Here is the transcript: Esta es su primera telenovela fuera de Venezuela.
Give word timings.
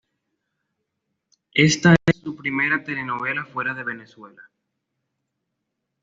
Esta 1.53 1.95
es 2.07 2.17
su 2.23 2.35
primera 2.35 2.83
telenovela 2.83 3.45
fuera 3.45 3.75
de 3.75 3.83
Venezuela. 3.83 4.41